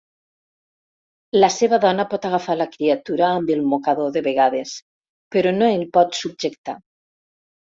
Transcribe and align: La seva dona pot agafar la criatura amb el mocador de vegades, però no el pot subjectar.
La 1.43 1.49
seva 1.55 1.79
dona 1.83 2.05
pot 2.13 2.25
agafar 2.31 2.55
la 2.61 2.67
criatura 2.71 3.25
amb 3.27 3.53
el 3.57 3.61
mocador 3.75 4.11
de 4.17 4.25
vegades, 4.31 4.75
però 5.37 5.55
no 5.61 5.71
el 5.77 5.89
pot 5.99 6.19
subjectar. 6.23 6.79